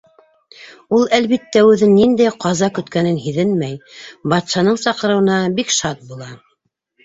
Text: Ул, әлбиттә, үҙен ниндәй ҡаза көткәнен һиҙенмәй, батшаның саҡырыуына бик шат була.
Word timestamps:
Ул, 0.97 1.03
әлбиттә, 1.17 1.61
үҙен 1.73 1.93
ниндәй 1.97 2.33
ҡаза 2.47 2.71
көткәнен 2.79 3.21
һиҙенмәй, 3.27 3.77
батшаның 4.35 4.83
саҡырыуына 4.89 5.41
бик 5.63 5.79
шат 5.81 6.07
була. 6.13 6.35